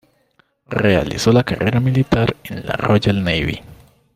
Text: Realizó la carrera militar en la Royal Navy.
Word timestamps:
Realizó 0.71 1.31
la 1.31 1.43
carrera 1.43 1.79
militar 1.79 2.35
en 2.45 2.65
la 2.65 2.73
Royal 2.73 3.23
Navy. 3.23 3.61